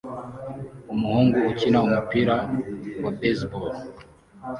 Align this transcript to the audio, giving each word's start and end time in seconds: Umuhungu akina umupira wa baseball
Umuhungu 0.93 1.35
akina 1.51 1.77
umupira 1.87 2.35
wa 3.03 3.11
baseball 3.19 3.71